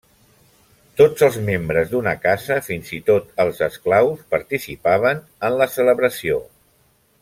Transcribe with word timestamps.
Tots 1.01 1.25
els 1.27 1.37
membres 1.49 1.91
d'una 1.91 2.15
casa, 2.23 2.57
fins 2.69 2.91
i 2.99 3.01
tot 3.11 3.29
els 3.45 3.63
esclaus, 3.69 4.27
participaven 4.35 5.23
en 5.51 5.63
la 5.63 5.73
celebració. 5.79 6.45